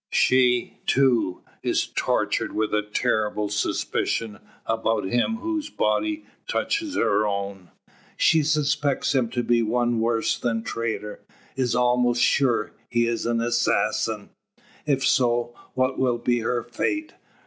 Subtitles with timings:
[0.11, 7.69] She, too, is tortured with a terrible suspicion about him whose body touches her own.
[8.17, 11.23] She suspects him to be one worse than traitor;
[11.55, 14.31] is almost sure he is an assassin!
[14.87, 17.13] If so, what will be her fate?